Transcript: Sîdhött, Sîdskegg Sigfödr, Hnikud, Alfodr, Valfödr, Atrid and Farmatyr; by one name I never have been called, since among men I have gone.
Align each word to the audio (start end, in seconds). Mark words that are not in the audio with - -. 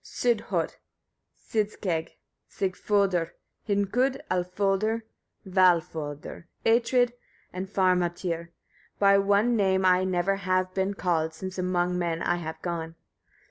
Sîdhött, 0.03 0.77
Sîdskegg 1.37 2.07
Sigfödr, 2.49 3.33
Hnikud, 3.67 4.19
Alfodr, 4.31 5.03
Valfödr, 5.45 6.45
Atrid 6.65 7.11
and 7.53 7.69
Farmatyr; 7.69 8.49
by 8.97 9.19
one 9.19 9.55
name 9.55 9.85
I 9.85 10.03
never 10.03 10.37
have 10.37 10.73
been 10.73 10.95
called, 10.95 11.35
since 11.35 11.59
among 11.59 11.99
men 11.99 12.23
I 12.23 12.37
have 12.37 12.59
gone. 12.63 12.95